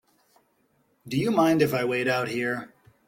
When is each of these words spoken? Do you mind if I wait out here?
Do 1.07 1.15
you 1.15 1.29
mind 1.29 1.61
if 1.61 1.75
I 1.75 1.85
wait 1.85 2.07
out 2.07 2.27
here? 2.27 2.73